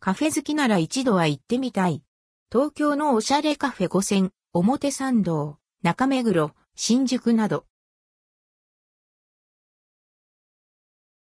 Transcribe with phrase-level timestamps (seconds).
[0.00, 2.04] カフェ好きなら一度は行ってみたい。
[2.52, 7.66] 東京のおしゃれカフェ5000、表参道、中目黒、新宿など。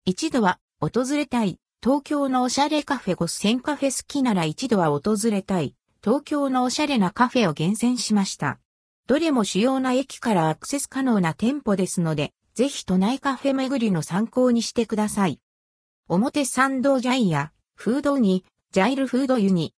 [0.04, 1.58] 一度は訪れたい。
[1.82, 5.74] 東京のおしゃれカフェ5000カフェ好きなら一度は訪れたい。
[6.04, 8.60] 東京のおしゃれなカフェを厳選しました。
[9.06, 15.40] どれも主要な駅からアクセス可能な店舗ですので、ぜひ都内カフェ巡りの参考にしてください。
[16.06, 19.72] 表参道ジャイア、フードに、ジャイルフードユニ。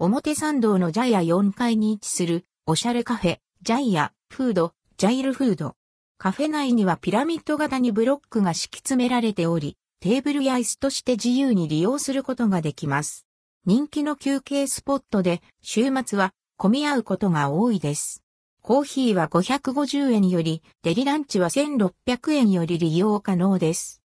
[0.00, 5.76] 表参道のジャイア4階に位置する、おしゃれカフェ、ジャイア、フード、ジャイルフード。
[6.18, 13.28] カフェ内にはピラミッド型にブロックが敷き詰められており、テーブルや椅子として自由に利用することができます。
[13.64, 18.24] 人気の休憩スポットで、週末は混み合うことが多いです。
[18.60, 24.02] コーヒーは550円より、デリランチは1600円より利用可能です。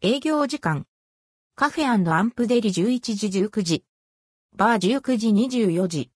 [0.00, 0.86] 営業時間。
[1.60, 3.84] カフェアンプデリ11時19時。
[4.56, 6.12] バー19時24時。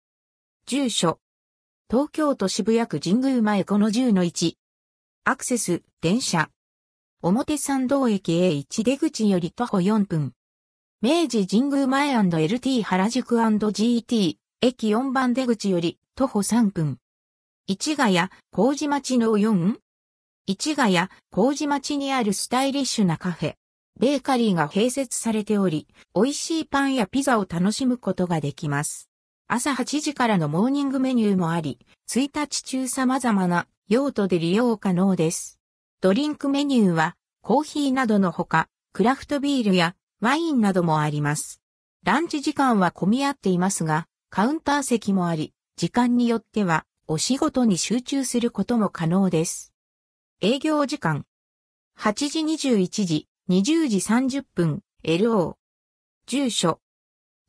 [0.66, 1.18] 住所。
[1.90, 4.54] 東京都渋谷区神宮前この10の1。
[5.24, 6.48] アクセス、電車。
[7.22, 10.32] 表参道駅 A1 出口より徒歩4分。
[11.00, 16.98] 明治神宮前 &LT 原宿 &GT 駅4番出口より徒歩3分。
[17.66, 19.74] 市ヶ谷、麹町の 4?
[20.46, 23.54] 市ヶ谷、麹町にあるスタイリッシュなカフェ。
[24.00, 29.08] ベーカリーが併設されており、美味しいパンやピザを楽しむことができます。
[29.48, 35.58] 朝8時からのモーニングメニューもあり、1日中様々な用途で利用可能です。
[36.00, 41.60] ドリンクメニューはコーヒーなどのほか、クラフトビールやワインなどもあります。
[42.04, 49.72] ランチ時間は混み合っていますが、カウンター席もあり、時間によってはお仕事に集中することも可能です。
[50.40, 51.24] 営業時間。
[51.98, 55.56] 8時21時、20時30分、LO。
[56.26, 56.80] 住所。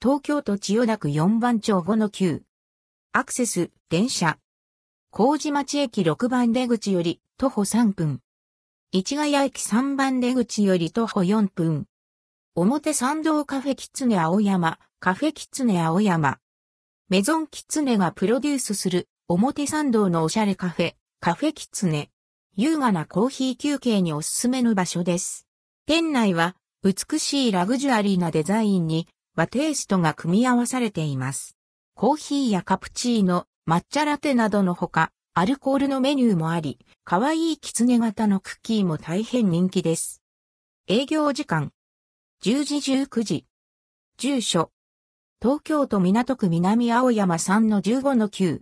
[0.01, 2.41] 東京都千代田区4番町5の9。
[3.11, 4.39] アクセス、電車。
[5.11, 8.21] 麹町駅6番出口より徒歩3分。
[8.91, 11.85] 市ヶ谷駅3番出口より徒歩4分。
[12.55, 16.39] 表参道カフェキツネ青山、カフェキツネ青山。
[17.09, 22.09] メゾンキツネがプロデュースする表参道のおしゃれカフェ、カフェキツネ。
[22.55, 25.42] 優雅なコーヒー休憩におすすめの場所です。
[25.85, 31.57] 店内は美しいラグジュアリーなデザインに和テイストが組み合わされています。
[31.93, 40.21] コーヒーやカプチーノ、抹茶ラテなどのほか、アルコールのメニューもあり、可愛い狐型のクッキーも大変人気です。
[40.87, 41.73] 営業時間。
[42.43, 43.45] 10時19時。
[44.17, 44.71] 住所。
[45.41, 48.61] 東京都港区南青山3-15-9。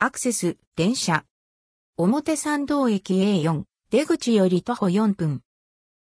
[0.00, 1.24] アクセス、電車。
[1.96, 5.42] 表参道駅 A4、出口より徒歩4分。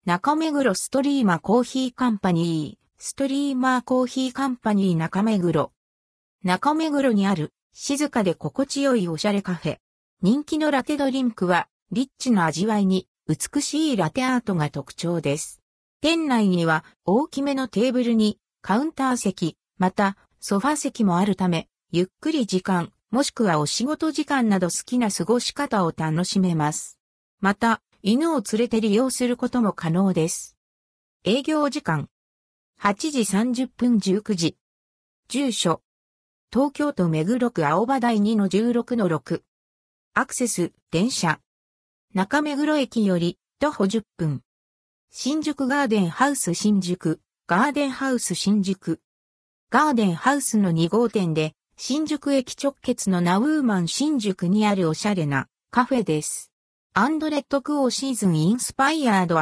[0.07, 5.73] 中目黒ストリーマコーヒーカンパニー、ストリーマーコーヒーカンパニー中目黒。
[6.43, 9.79] 中目黒にある静かで心地よいおしゃれカフェ。
[10.21, 15.63] 人気のラテドリンクは、リッチな味わいに、美しいラテアートが特徴です。
[16.03, 26.99] 店内には、大きめのテーブルに、カウンター席、また、ソファ席もあるため、ゆっくり時間、もしくはお仕事時間など好きな過ごし方を楽しめます。
[27.41, 30.59] また、犬を連れて利用することも可能です。
[31.25, 32.11] 営業時間。
[32.79, 34.59] 8時30分19時。
[35.29, 35.81] 住所。
[36.53, 39.41] 東京都目黒区青葉台2の16の6。
[40.13, 41.41] アクセス、電車。
[42.13, 44.43] 中目黒駅より徒歩10分。
[45.11, 49.01] 新宿ガーデンハウス新宿、ガーデンハウス新宿。
[49.71, 56.54] ガーデンハウスの2号店で、新宿駅直結のナウーマン新宿にあるおしゃれなカフェです。
[56.97, 59.35] アンドレッドクオーシーズンインスパイアード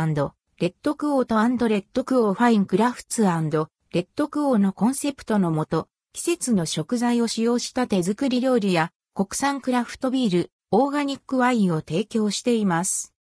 [0.59, 13.13] レッドクオーとアンドレッドクオーファインクラフツレッドクオーのコンセプトのもと、季節の食材を使用した手作り料理や国産クラフトビール、オーガニックワインを提供しています。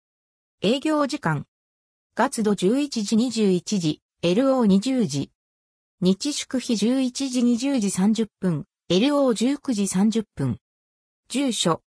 [0.61, 1.45] 営業時間。
[2.15, 5.29] 月度11時21時、LO20 時。
[5.99, 10.57] 日祝日11時20時30分、LO19 時30分。
[11.27, 11.81] 住所。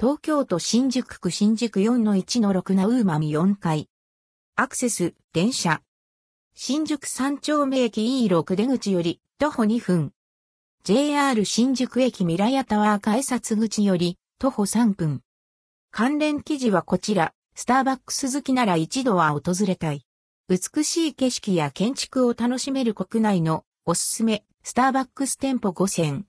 [0.00, 3.88] 東京都新宿区新宿4-1-6なウーマミ4階。
[4.54, 5.82] アクセス、電車。
[6.54, 10.12] 新宿三丁目駅 E6 出口より徒歩2分。
[10.84, 15.20] JR 新宿駅未来タワー改札口より徒歩3分。
[15.90, 20.06] 関連記事はこちら、スターバックス好きなら一度は訪れたい。
[20.48, 26.22] 美しい景色や建築を楽しめる国内のおすすめ、スターバックス店舗5000。